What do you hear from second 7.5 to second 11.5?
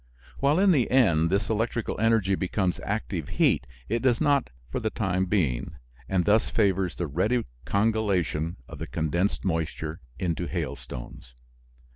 congelation of the condensed moisture into hailstones.